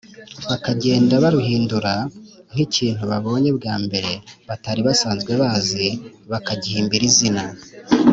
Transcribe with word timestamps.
bakagenda 0.49 1.13
baruhindura. 1.23 1.93
nk’ikintu 2.51 3.03
babonye 3.11 3.49
bwambere 3.57 4.11
batari 4.47 4.81
basanzwe 4.87 5.31
bazi, 5.41 5.87
bakagihimbira 6.31 7.03
izina 7.11 7.43